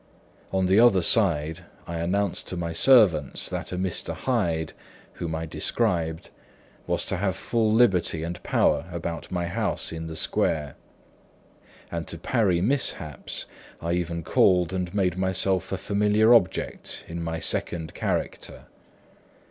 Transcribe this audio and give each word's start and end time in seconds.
On 0.51 0.65
the 0.65 0.79
other 0.79 1.03
side, 1.03 1.63
I 1.85 1.99
announced 1.99 2.47
to 2.47 2.57
my 2.57 2.73
servants 2.73 3.51
that 3.51 3.71
a 3.71 3.77
Mr. 3.77 4.15
Hyde 4.15 4.73
(whom 5.21 5.35
I 5.35 5.45
described) 5.45 6.31
was 6.87 7.05
to 7.05 7.17
have 7.17 7.35
full 7.35 7.71
liberty 7.71 8.23
and 8.23 8.41
power 8.41 8.87
about 8.91 9.31
my 9.31 9.45
house 9.45 9.91
in 9.91 10.07
the 10.07 10.15
square; 10.15 10.73
and 11.91 12.07
to 12.07 12.17
parry 12.17 12.61
mishaps, 12.61 13.45
I 13.79 13.91
even 13.93 14.23
called 14.23 14.73
and 14.73 14.91
made 14.91 15.17
myself 15.19 15.71
a 15.71 15.77
familiar 15.77 16.33
object, 16.33 17.05
in 17.07 17.21
my 17.21 17.37
second 17.37 17.93
character. 17.93 18.63